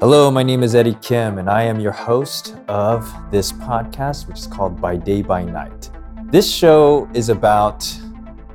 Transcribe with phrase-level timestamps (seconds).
[0.00, 4.40] Hello, my name is Eddie Kim, and I am your host of this podcast, which
[4.40, 5.90] is called By Day by Night.
[6.24, 7.88] This show is about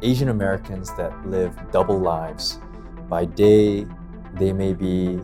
[0.01, 2.59] Asian Americans that live double lives.
[3.07, 3.87] By day,
[4.33, 5.21] they may be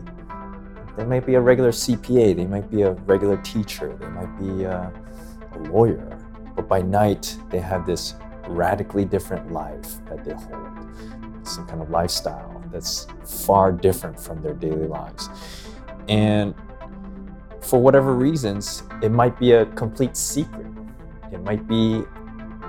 [0.96, 4.64] they might be a regular CPA, they might be a regular teacher, they might be
[4.64, 5.15] a, a
[5.58, 6.18] lawyer,
[6.54, 8.14] but by night they have this
[8.48, 14.54] radically different life that they hold, some kind of lifestyle that's far different from their
[14.54, 15.28] daily lives.
[16.08, 16.54] And
[17.60, 20.66] for whatever reasons, it might be a complete secret.
[21.32, 22.02] It might be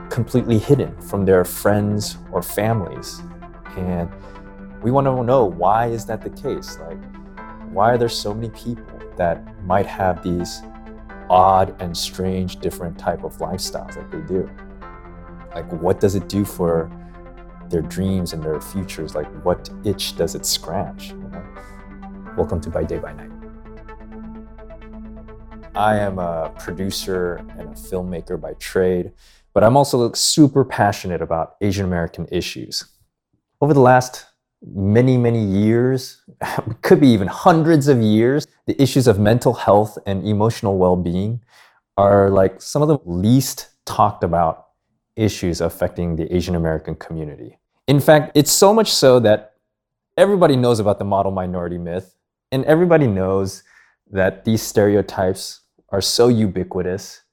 [0.10, 3.22] completely hidden from their friends or families.
[3.78, 4.10] And
[4.82, 6.80] we want to know why is that the case?
[6.80, 6.98] Like,
[7.72, 8.86] why are there so many people
[9.18, 10.62] that might have these
[11.30, 14.50] odd and strange different type of lifestyles that they do?
[15.54, 16.90] Like, what does it do for
[17.70, 19.14] their dreams and their futures?
[19.14, 21.10] Like, what itch does it scratch?
[21.10, 21.44] You know?
[22.38, 23.32] Welcome to By Day by Night.
[25.76, 29.12] I am a producer and a filmmaker by trade,
[29.54, 32.86] but I'm also super passionate about Asian American issues.
[33.60, 34.26] Over the last
[34.66, 36.24] many, many years,
[36.82, 41.42] could be even hundreds of years, the issues of mental health and emotional well being
[41.98, 44.68] are like some of the least talked about
[45.16, 47.58] issues affecting the Asian American community.
[47.88, 49.54] In fact, it's so much so that
[50.16, 52.16] everybody knows about the model minority myth,
[52.52, 53.64] and everybody knows
[54.12, 57.24] that these stereotypes are so ubiquitous,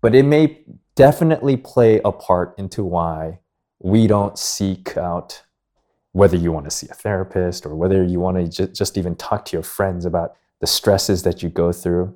[0.00, 3.38] but it may definitely play a part into why
[3.80, 5.42] we don't seek out
[6.12, 9.14] whether you want to see a therapist or whether you want to ju- just even
[9.16, 12.14] talk to your friends about the stresses that you go through.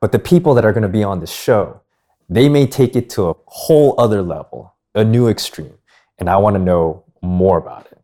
[0.00, 1.80] But the people that are going to be on the show,
[2.28, 5.74] they may take it to a whole other level, a new extreme.
[6.18, 8.00] And I want to know more about it.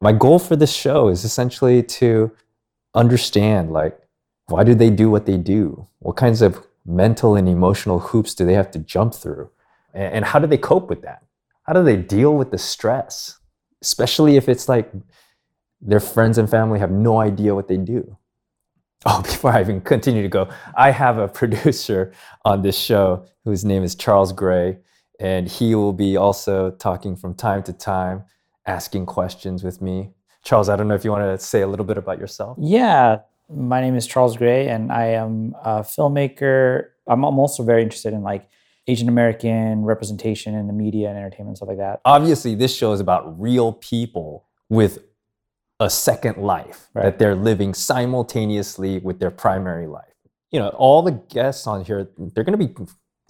[0.00, 2.32] My goal for this show is essentially to
[2.94, 3.98] understand like
[4.48, 5.88] why do they do what they do?
[5.98, 9.50] What kinds of mental and emotional hoops do they have to jump through?
[9.92, 11.24] And how do they cope with that?
[11.64, 13.38] How do they deal with the stress?
[13.82, 14.90] Especially if it's like
[15.80, 18.16] their friends and family have no idea what they do.
[19.08, 22.12] Oh, before I even continue to go, I have a producer
[22.44, 24.78] on this show whose name is Charles Gray,
[25.20, 28.24] and he will be also talking from time to time,
[28.66, 30.10] asking questions with me.
[30.42, 32.56] Charles, I don't know if you want to say a little bit about yourself.
[32.60, 36.86] Yeah, my name is Charles Gray, and I am a filmmaker.
[37.06, 38.48] I'm, also very interested in like
[38.86, 42.00] Asian American representation in the media and entertainment stuff like that.
[42.04, 44.98] Obviously, this show is about real people with
[45.80, 47.02] a second life right.
[47.02, 50.04] that they're living simultaneously with their primary life.
[50.50, 52.74] You know, all the guests on here, they're going to be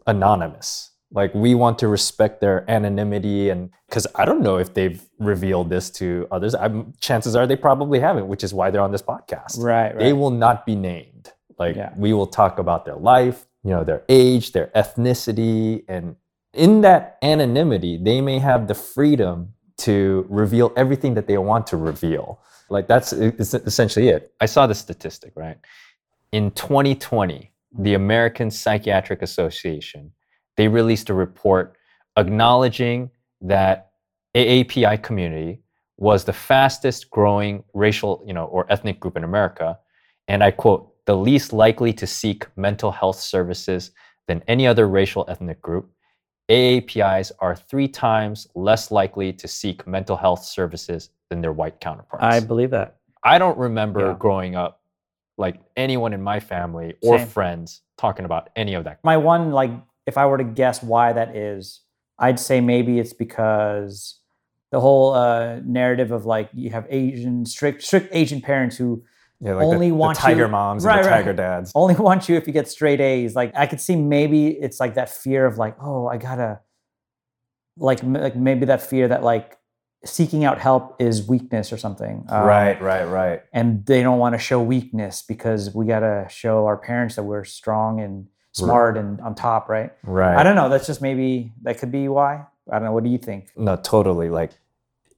[0.06, 0.92] anonymous.
[1.12, 5.70] Like we want to respect their anonymity, and because I don't know if they've revealed
[5.70, 6.54] this to others.
[6.54, 9.58] I'm, chances are they probably haven't, which is why they're on this podcast.
[9.58, 9.94] Right.
[9.94, 9.98] right.
[9.98, 11.32] They will not be named.
[11.58, 11.92] Like yeah.
[11.96, 16.14] we will talk about their life, you know, their age, their ethnicity, and
[16.52, 21.76] in that anonymity, they may have the freedom to reveal everything that they want to
[21.76, 22.40] reveal.
[22.70, 24.32] Like that's essentially it.
[24.40, 25.58] I saw the statistic, right?
[26.30, 30.12] In 2020, the American Psychiatric Association,
[30.56, 31.76] they released a report
[32.16, 33.10] acknowledging
[33.40, 33.90] that
[34.36, 35.60] AAPI community
[35.96, 39.76] was the fastest growing racial, you know, or ethnic group in America.
[40.28, 43.92] And I quote, the least likely to seek mental health services
[44.28, 45.90] than any other racial ethnic group.
[46.50, 52.24] AAPIs are three times less likely to seek mental health services than their white counterparts.
[52.24, 52.96] I believe that.
[53.24, 54.16] I don't remember yeah.
[54.18, 54.82] growing up
[55.38, 57.28] like anyone in my family or Same.
[57.28, 59.00] friends talking about any of that.
[59.02, 59.70] My one, like,
[60.06, 61.80] if I were to guess why that is,
[62.18, 64.20] I'd say maybe it's because
[64.70, 69.02] the whole uh, narrative of like you have Asian strict strict Asian parents who
[69.40, 71.72] yeah, like only the, want the tiger you, moms right, and the tiger dads.
[71.74, 73.34] Only want you if you get straight A's.
[73.34, 76.60] Like I could see maybe it's like that fear of like, oh, I gotta,
[77.76, 79.58] like, like maybe that fear that like
[80.04, 82.24] seeking out help is weakness or something.
[82.28, 83.42] Um, right, right, right.
[83.52, 87.44] And they don't want to show weakness because we gotta show our parents that we're
[87.44, 89.04] strong and smart right.
[89.04, 89.92] and on top, right?
[90.02, 90.36] Right.
[90.36, 90.68] I don't know.
[90.68, 92.46] That's just maybe that could be why.
[92.70, 92.92] I don't know.
[92.92, 93.50] What do you think?
[93.56, 94.30] No, totally.
[94.30, 94.52] Like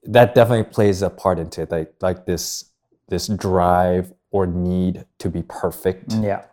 [0.03, 1.71] that definitely plays a part into it.
[1.71, 2.68] Like like this
[3.09, 6.45] this drive or need to be perfect yeah.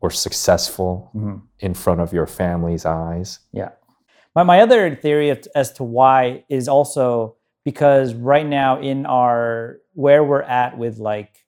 [0.00, 1.36] or successful mm-hmm.
[1.58, 3.40] in front of your family's eyes.
[3.52, 3.70] Yeah.
[4.34, 10.24] My, my other theory as to why is also because right now in our where
[10.24, 11.39] we're at with like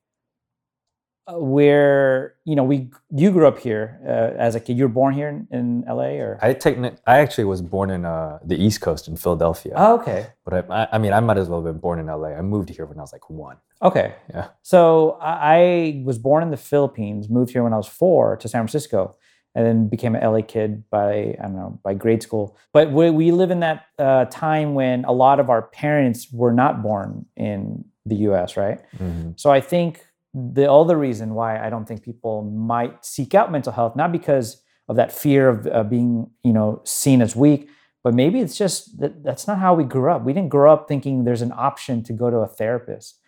[1.28, 4.76] where you know we you grew up here uh, as a kid.
[4.76, 6.18] You were born here in, in L.A.
[6.18, 10.00] or I techni- I actually was born in uh, the East Coast in Philadelphia, oh,
[10.00, 12.28] okay, but I, I, mean, I might as well have been born in LA.
[12.30, 13.56] I moved here when I was like one.
[13.82, 14.14] okay.
[14.30, 14.48] Yeah.
[14.62, 18.60] So I, was born in the Philippines, moved here when I was four to San
[18.60, 19.16] Francisco,
[19.54, 22.56] and then became an LA kid by I don't know by grade school.
[22.72, 26.52] But we, we live in that uh, time when a lot of our parents were
[26.52, 28.56] not born in the U.S.
[28.56, 28.80] Right.
[28.98, 29.38] Mhm.
[29.38, 30.04] So I think
[30.34, 34.62] the other reason why I don't think people might seek out mental health, not because
[34.88, 37.68] of that fear of uh, being, you know, seen as weak,
[38.02, 40.24] but maybe it's just that that's not how we grew up.
[40.24, 43.18] We didn't grow up thinking there's an option to go to a therapist.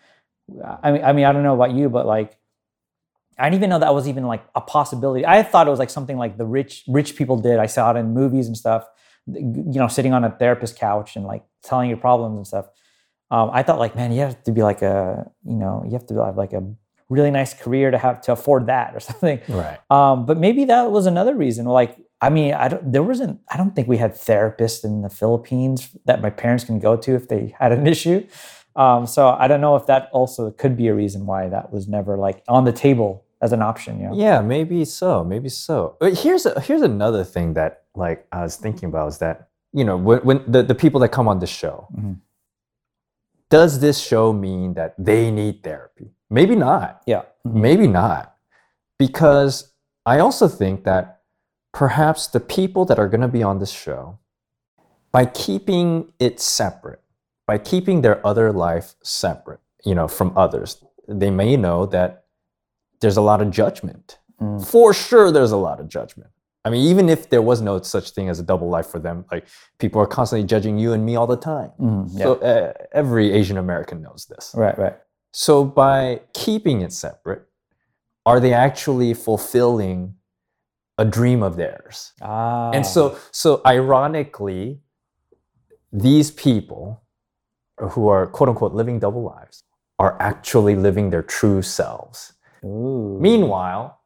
[0.83, 2.39] I mean, I mean, I don't know about you, but like,
[3.39, 5.27] I didn't even know that was even like a possibility.
[5.27, 7.59] I thought it was like something like the rich rich people did.
[7.59, 8.87] I saw it in movies and stuff.
[9.27, 12.67] You know, sitting on a therapist couch and like telling your problems and stuff.
[13.31, 16.06] Um, I thought like, man, you have to be like a, you know, you have
[16.06, 16.62] to have like a
[17.17, 19.39] really nice career to have to afford that or something.
[19.49, 19.79] Right.
[19.91, 21.65] Um, but maybe that was another reason.
[21.67, 22.85] Like, I mean, I don't.
[22.93, 23.41] There wasn't.
[23.53, 25.79] I don't think we had therapists in the Philippines
[26.09, 28.19] that my parents can go to if they had an issue.
[28.77, 31.87] Um, so I don't know if that also could be a reason why that was
[31.87, 34.01] never like on the table as an option.
[34.01, 34.15] You know?
[34.17, 35.23] Yeah, maybe so.
[35.23, 35.97] Maybe so.
[36.01, 39.85] But here's a, here's another thing that like I was thinking about is that you
[39.85, 42.17] know when, when the, the people that come on the show, Mhm.
[43.50, 46.11] Does this show mean that they need therapy?
[46.31, 47.02] Maybe not.
[47.06, 47.23] Yeah.
[47.46, 47.55] Mhm.
[47.55, 48.37] Maybe not.
[48.99, 49.73] Because
[50.06, 51.20] I also think that
[51.73, 54.19] perhaps the people that are going to be on this show,
[55.12, 57.00] by keeping it separate,
[57.46, 62.25] by keeping their other life separate, you know, from others, they may know that
[63.00, 64.19] there's a lot of judgment.
[64.41, 64.64] Mm.
[64.67, 66.31] For sure, there's a lot of judgment.
[66.67, 69.25] I mean, even if there was no such thing as a double life for them,
[69.31, 69.47] like
[69.79, 71.71] people are constantly judging you and me all the time.
[71.79, 72.09] Mhm.
[72.13, 72.25] Yeah.
[72.25, 74.53] So uh, every Asian American knows this.
[74.57, 74.77] right.
[74.79, 74.97] Right.
[75.33, 77.43] So by keeping it separate,
[78.25, 80.15] are they actually fulfilling
[80.97, 82.13] a dream of theirs?
[82.23, 82.71] Ah.
[82.71, 84.81] And so so ironically,
[85.93, 87.03] these people
[87.79, 89.65] who are quote unquote living double lives
[89.99, 92.33] are actually living their true selves.
[92.65, 93.19] Ooh.
[93.21, 94.01] Meanwhile,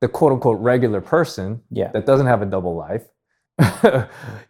[0.00, 1.90] the quote unquote regular person Yeah.
[1.92, 3.04] that doesn't have a double life,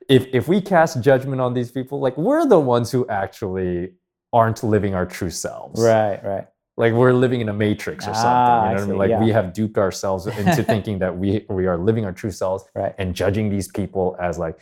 [0.08, 3.92] if if we cast judgment on these people, like we're the ones who actually
[4.32, 6.22] aren't living our true selves Right.
[6.24, 6.46] Right.
[6.76, 8.30] like we're living in a matrix or something.
[8.30, 8.98] Ah, you I know what I mean?
[8.98, 9.20] Like yeah.
[9.24, 12.94] we have duped ourselves into thinking that we we are living our true selves Right.
[12.98, 14.58] and judging these people as like,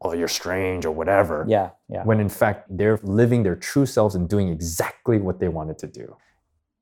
[0.00, 1.44] oh, you're strange or whatever.
[1.48, 1.70] Yeah.
[1.88, 2.04] Yeah.
[2.04, 5.86] When in fact they're living their true selves and doing exactly what they wanted to
[5.88, 6.16] do,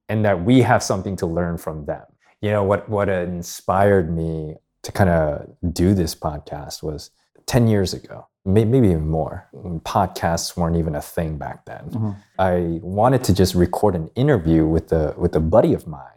[0.08, 2.04] and that we have something to learn from them.
[2.42, 2.88] You know what?
[2.88, 7.10] What inspired me to kind of do this podcast was
[7.46, 9.48] ten years ago, maybe even more.
[9.84, 11.84] Podcasts weren't even a thing back then.
[11.90, 12.16] Mhm.
[12.40, 16.08] I wanted to just record an interview with a with a buddy of mine.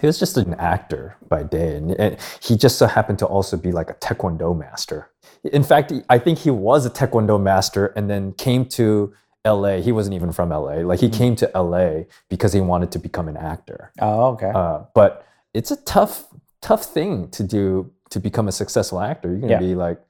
[0.00, 3.56] He was just an actor by day, and, and he just so happened to also
[3.56, 5.10] be like a taekwondo master.
[5.44, 9.12] In fact, I think he was a taekwondo master, and then came to
[9.44, 9.80] L.A.
[9.80, 10.84] He wasn't even from L.A.
[10.84, 12.06] Like he came to L.A.
[12.28, 13.92] because he wanted to become an actor.
[14.00, 14.32] Oh.
[14.32, 14.50] Okay.
[14.54, 15.24] Uh, but
[15.56, 16.26] it's a tough,
[16.60, 19.28] tough thing to do to become a successful actor.
[19.30, 19.58] You're gonna Yeah.
[19.58, 20.00] be like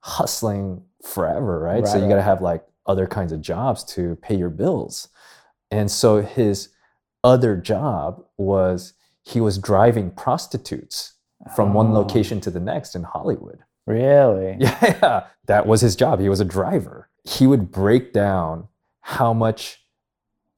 [0.00, 1.86] hustling forever, right?
[1.86, 5.08] so Right, you got to have like other kinds of jobs to pay your bills.
[5.70, 6.68] And so his
[7.22, 11.14] other job was he was driving prostitutes
[11.54, 11.92] from one Oh.
[12.00, 13.60] location to the next in Hollywood.
[13.86, 14.56] Really.
[14.60, 16.20] Yeah, that was his job.
[16.20, 17.08] He was a driver.
[17.24, 18.68] He would break down
[19.02, 19.79] how much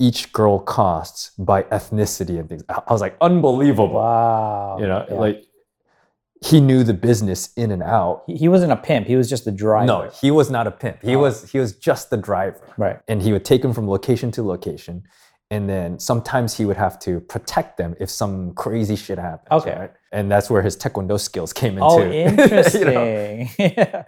[0.07, 2.63] each girl costs by ethnicity and things.
[2.69, 3.95] I was like, unbelievable.
[3.95, 4.77] Wow.
[4.81, 5.15] You know, Yeah.
[5.27, 5.39] like
[6.51, 8.25] he knew the business in and out.
[8.27, 9.07] he, he wasn't a pimp.
[9.07, 9.87] He was just the driver.
[9.87, 10.97] No, he was not a pimp.
[11.03, 11.21] He Oh.
[11.25, 12.61] was he was just the driver.
[12.77, 12.99] Right.
[13.11, 15.05] And he would take them from location to location.
[15.55, 19.53] And then sometimes he would have to protect them if some crazy shit happened.
[19.61, 19.77] Okay.
[19.79, 19.93] right?
[20.11, 21.85] And that's where his taekwondo skills came into.
[21.85, 22.43] Oh, you know?
[22.43, 23.51] interesting.
[23.59, 24.05] yeah.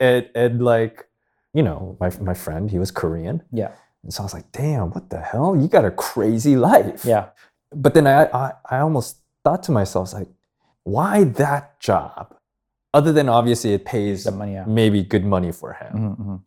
[0.00, 1.06] and, and like
[1.54, 3.70] you know my, my friend he was korean Yeah.
[4.02, 7.26] And so i was like damn what the hell you got a crazy life Yeah.
[7.74, 10.28] but then i i, I almost thought to myself like
[10.84, 12.34] why that job
[12.94, 14.52] other than obviously it pays The money.
[14.54, 14.64] Yeah.
[14.66, 16.40] maybe good money for him Mhm, mhm.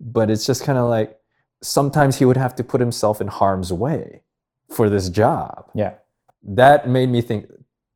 [0.00, 1.18] but it's just kind of like
[1.62, 4.22] sometimes he would have to put himself in harm's way
[4.70, 5.94] for this job Yeah.
[6.42, 7.46] that made me think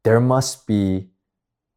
[0.04, 1.10] there must be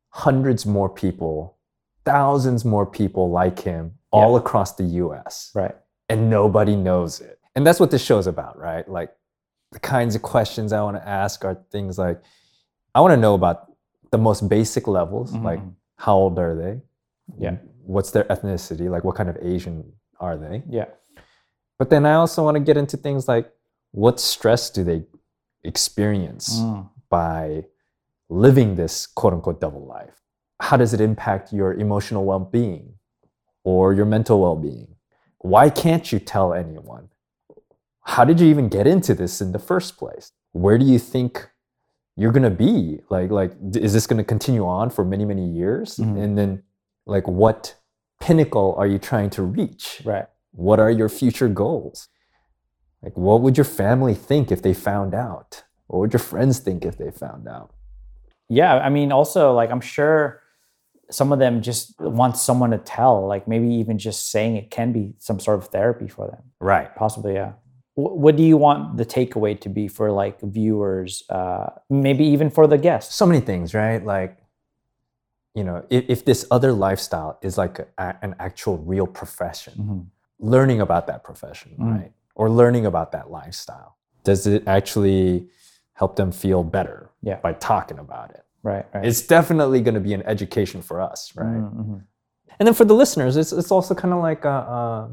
[0.10, 1.58] hundreds more people,
[2.06, 5.76] thousands more people like him all across the US, Right.
[6.10, 7.40] And nobody knows it.
[7.56, 8.88] And that's what this show's about, right?
[8.88, 9.12] Like
[9.72, 12.22] the kinds of questions I want to ask are things like
[12.94, 13.72] I want to know about
[14.12, 15.60] the most basic levels, Mhm, like
[15.98, 16.82] how old are they?
[17.38, 17.58] Yeah.
[17.86, 18.90] What's their ethnicity?
[18.90, 20.64] Like what kind of Asian are they?
[20.70, 20.86] Yeah.
[21.80, 23.52] But then I also want to get into things like
[23.92, 25.04] what stress do they
[25.64, 26.90] experience Mm.
[27.10, 27.66] by
[28.30, 30.22] living this quote unquote double life?
[30.62, 32.94] How does it impact your emotional well being
[33.64, 34.95] or your mental well being?
[35.46, 37.10] Why can't you tell anyone?
[38.02, 40.32] How did you even get into this in the first place?
[40.54, 41.48] Where do you think
[42.16, 43.02] you're gonna be?
[43.12, 45.98] Like, like is this gonna continue on for many, many years?
[45.98, 46.18] Mhm.
[46.24, 46.64] And then,
[47.06, 47.76] like, what
[48.20, 50.02] pinnacle are you trying to reach?
[50.04, 50.26] Right.
[50.52, 52.10] What are your future goals?
[53.04, 55.64] Like, what would your family think if they found out?
[55.86, 57.70] What would your friends think if they found out?
[58.50, 58.74] Yeah.
[58.78, 60.42] I mean, also, like, I'm sure
[61.12, 63.28] some of them just want someone to tell.
[63.28, 66.44] Like, maybe even just saying it can be some sort of therapy for them.
[66.60, 66.94] Right.
[66.96, 67.54] Possibly, yeah.
[67.96, 71.24] Wh- What do you want the takeaway to be for like viewers?
[71.30, 73.16] Uh, maybe even for the guests.
[73.16, 74.04] So many things, right?
[74.04, 74.38] Like,
[75.54, 80.06] you know, if, if this other lifestyle is like a, an actual real profession, Mhm.
[80.40, 81.92] learning about that profession, Mm.
[82.00, 82.12] right?
[82.36, 85.48] Or learning about that lifestyle, does it actually
[85.94, 87.40] help them feel better Yeah.
[87.40, 88.44] by talking about it?
[88.70, 88.86] Right.
[88.94, 89.06] Right.
[89.10, 91.62] It's definitely going to be an education for us, right?
[91.62, 92.00] Mhm, mhm.
[92.58, 95.04] And then for the listeners, it's it's also kind of like uh, uh,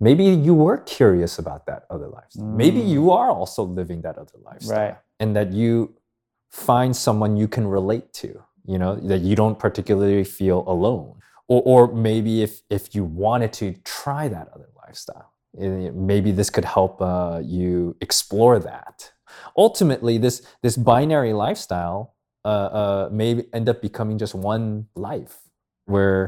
[0.00, 2.46] maybe you were curious about that other lifestyle.
[2.64, 2.88] Maybe Mm.
[2.94, 4.96] you are also living that other lifestyle, Right.
[5.20, 5.94] and that you
[6.50, 8.28] find someone you can relate to.
[8.72, 11.14] You know that you don't particularly feel alone,
[11.48, 13.66] or or maybe if if you wanted to
[14.00, 19.12] try that other lifestyle, eh, maybe this could help uh, you explore that.
[19.56, 22.15] Ultimately, this this binary lifestyle
[22.52, 25.34] uh, uh, may end up becoming just one life
[25.94, 26.20] where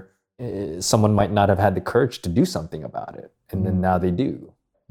[0.42, 3.76] uh, someone might not have had the courage to do something about it and then
[3.76, 3.87] Mhm.
[3.88, 4.30] now they do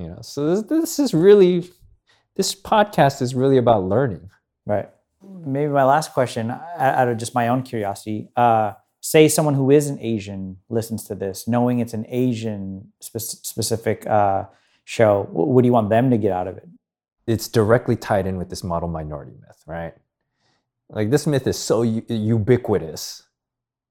[0.01, 1.55] you know so this, this is really
[2.39, 4.25] this podcast is really about learning
[4.75, 4.89] Right.
[5.55, 9.85] Maybe my last question, out of just my own curiosity, uh, say someone who is
[9.93, 10.41] an Asian
[10.77, 14.41] listens to this, knowing it's an Asian spec- specific uh,
[14.83, 15.11] show.
[15.31, 16.67] What do you want them to get out of it?
[17.33, 19.93] it's directly tied in with this model minority myth right
[20.89, 23.23] like this myth is so u- ubiquitous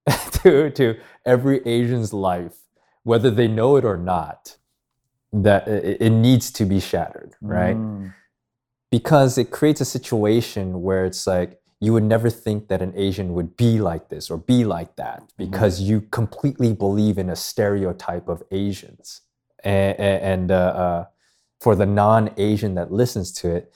[0.32, 2.58] to to every asian's life
[3.02, 4.56] whether they know it or not
[5.32, 7.76] that it, it needs to be shattered right?
[7.76, 8.14] Mm,
[8.90, 13.34] because it creates a situation where it's like you would never think that an Asian
[13.34, 18.28] would be like this or be like that because you completely believe in a stereotype
[18.28, 19.20] of Asians.
[19.62, 21.04] And, and uh, uh,
[21.60, 23.72] for the non Asian that listens to it,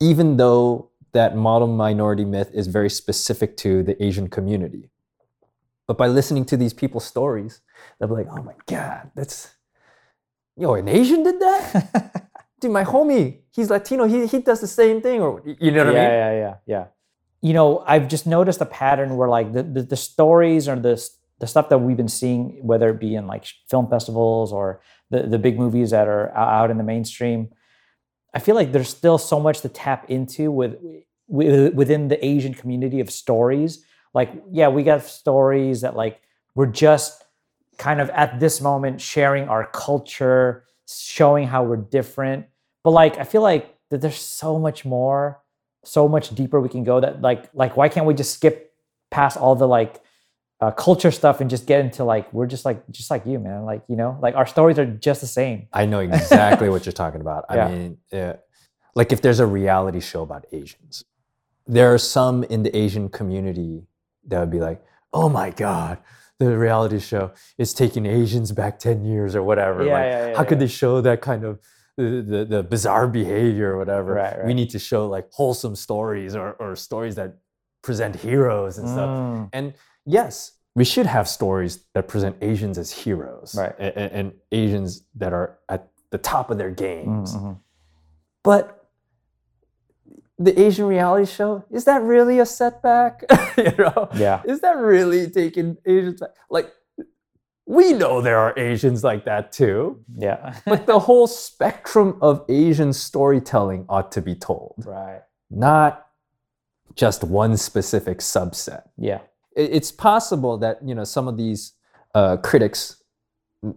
[0.00, 4.90] even though that model minority myth is very specific to the Asian community,
[5.86, 7.60] but by listening to these people's stories,
[7.98, 9.54] they'll be like, oh my God, that's,
[10.56, 12.28] yo, an Asian did that?
[12.62, 14.06] dude, my homie, he's Latino.
[14.06, 16.14] He he does the same thing, or you know what yeah, I mean?
[16.14, 16.84] yeah, yeah, yeah.
[17.42, 20.96] You know, I've just noticed a pattern where like the, the, the stories or the,
[21.40, 25.24] the stuff that we've been seeing, whether it be in like film festivals or the,
[25.24, 27.48] the big movies that are out in the mainstream,
[28.34, 30.76] I feel like there's still so much to tap into with,
[31.28, 33.84] with within the Asian community of stories.
[34.14, 36.20] Like, yeah, we got stories that like
[36.54, 37.24] we're just
[37.78, 42.46] kind of at this moment sharing our culture, showing how we're different.
[42.84, 45.40] But like, I feel like that there's so much more,
[45.84, 47.00] so much deeper we can go.
[47.00, 48.74] That like, like why can't we just skip
[49.10, 50.02] past all the like
[50.62, 53.64] uh, culture stuff and just get into like we're just like just like you, man.
[53.64, 55.66] Like you know, like our stories are just the same.
[55.72, 57.44] I know exactly what you're talking about.
[57.48, 57.68] I Yeah.
[57.68, 58.34] mean, uh,
[58.94, 61.04] like if there's a reality show about Asians,
[61.66, 63.74] there are some in the Asian community
[64.28, 64.80] that would be like,
[65.12, 65.98] "Oh my god."
[66.38, 67.24] The reality show
[67.56, 69.84] is taking Asians back 10 years or whatever.
[69.86, 71.60] Yeah, like, yeah, yeah, how could they show that kind of
[71.96, 74.14] the, the, the bizarre behavior or whatever?
[74.14, 74.46] Right, right.
[74.46, 77.36] We need to show like wholesome stories or, or stories that
[77.82, 79.08] present heroes and stuff.
[79.10, 79.74] Mm, And
[80.06, 83.74] yes, we should have stories that present Asians as heroes Right.
[83.78, 87.34] a- a- and, Asians that are at the top of their games.
[87.36, 87.58] mhm.
[88.44, 88.78] But
[90.38, 93.24] the Asian reality show, is that really a setback?
[93.56, 94.08] you know?
[94.14, 94.42] Yeah.
[94.44, 96.30] Is that really taking Asians back?
[96.50, 96.72] Like,
[97.66, 100.54] we know there are Asians like that too, Yeah.
[100.66, 105.22] but the whole spectrum of Asian storytelling ought to be told, right.
[105.50, 106.06] not
[106.94, 108.82] just one specific subset.
[108.98, 109.20] Yeah.
[109.54, 111.72] it's possible that you know some of these
[112.14, 113.02] uh, critics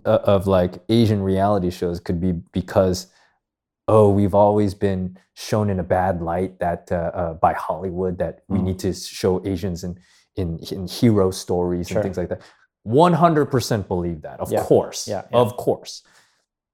[0.06, 3.08] uh, of like Asian reality shows could be because
[3.88, 8.44] oh we've always been shown in a bad light that uh, uh, by Hollywood that
[8.48, 8.64] we Mhm.
[8.64, 10.00] need to show Asians in
[10.36, 11.98] in, in hero stories Sure.
[11.98, 12.42] and things like that.
[12.84, 14.64] One hundred percent believe that, of Yeah.
[14.64, 15.38] course, Yeah, yeah.
[15.44, 16.04] of course.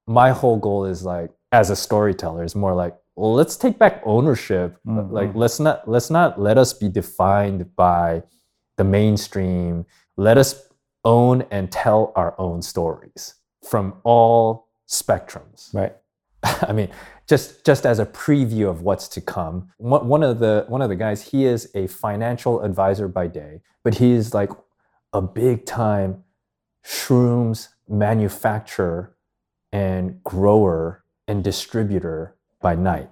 [0.08, 4.78] My whole goal is like as a storyteller is more like let's take back ownership
[4.88, 5.12] Mhm.
[5.12, 8.24] like let's not let's not let us be defined by
[8.78, 9.86] the mainstream
[10.18, 10.68] let us
[11.04, 15.96] own and tell our own stories from all spectrums Right.
[16.44, 16.90] i mean
[17.28, 19.70] just just as a preview of what's to come.
[19.78, 23.62] One one of the one of the guys, he is a financial advisor by day,
[23.86, 24.50] but he is like
[25.14, 26.26] a big time
[26.84, 29.16] shrooms manufacturer
[29.72, 33.10] and grower and distributor by night.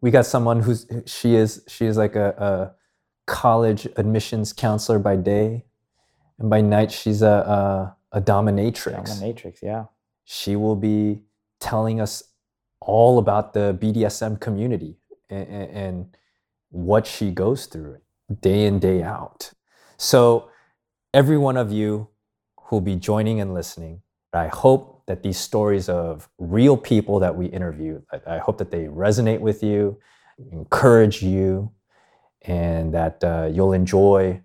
[0.00, 2.74] We got someone who's she is she is like a, a
[3.26, 5.64] college admissions counselor by day,
[6.38, 9.08] and by night she's a a, a dominatrix.
[9.08, 9.84] Dominatrix, yeah.
[10.24, 11.22] She will be
[11.60, 12.22] telling us
[12.80, 14.98] all about the BDSM community
[15.30, 16.16] and, and
[16.70, 17.98] what she goes through
[18.40, 19.52] day in day out.
[19.96, 20.50] So
[21.12, 22.08] every one of you
[22.64, 27.46] who'll be joining and listening, I hope that these stories of real people that we
[27.46, 29.98] interview, I hope that they resonate with you,
[30.52, 31.72] encourage you,
[32.42, 34.40] and that uh, you'll enjoy,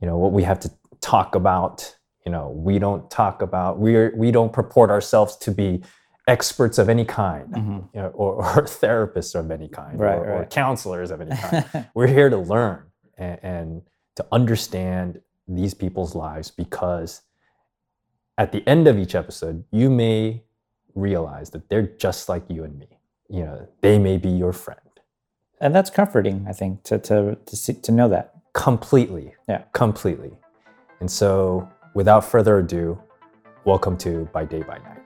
[0.00, 1.96] you know, what we have to talk about.
[2.26, 5.82] You know, we don't talk about we are we don't purport ourselves to be
[6.26, 7.78] experts of any kind, mm-hmm.
[7.94, 10.40] you know, or, or, therapists of any kind, right, or, right.
[10.42, 11.86] or, counselors of any kind.
[11.94, 12.84] We're here to learn
[13.18, 13.82] and, and
[14.16, 17.22] to understand these people's lives because
[18.40, 20.42] at the end of each episode, you may
[20.94, 22.88] realize that they're just like you and me.
[23.28, 24.80] You know, they may be your friend.
[25.60, 28.32] And that's comforting, I think, to to to, see, to know that.
[28.54, 29.34] Completely.
[29.46, 29.64] Yeah.
[29.74, 30.32] Completely.
[31.00, 32.98] And so, without further ado,
[33.66, 34.96] welcome to By Day by Night.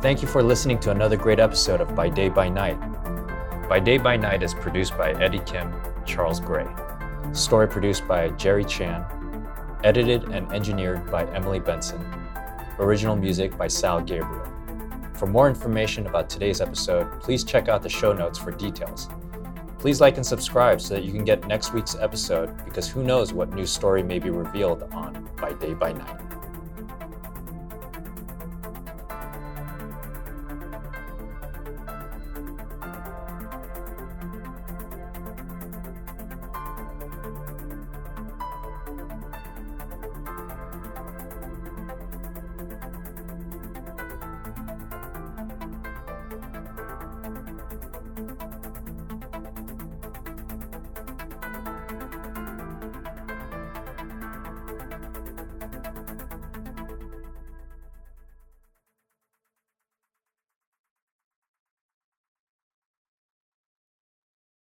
[0.00, 2.91] Thank you for listening to another great episode of By Day by Night.
[3.72, 5.72] By Day by Night is produced by Eddie Kim,
[6.04, 6.66] Charles Gray.
[7.32, 9.02] Story produced by Jerry Chan.
[9.82, 12.04] Edited and engineered by Emily Benson.
[12.78, 14.46] Original music by Sal Gabriel.
[15.14, 19.08] For more information about today's episode, please check out the show notes for details.
[19.78, 23.32] Please like and subscribe so that you can get next week's episode because who knows
[23.32, 26.31] what new story may be revealed on By Day by Night.